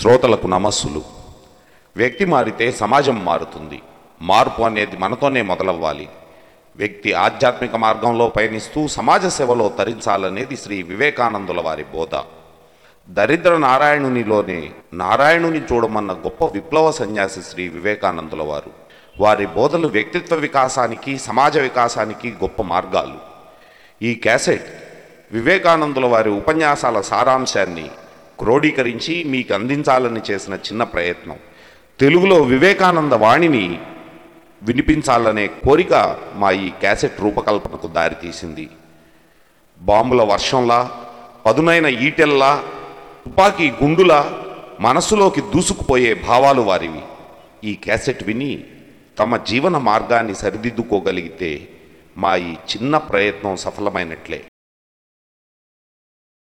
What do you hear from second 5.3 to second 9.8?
మొదలవ్వాలి. వ్యక్తి ఆధ్యాత్మిక మార్గంలో పయనిస్తూ సమాజ సేవలో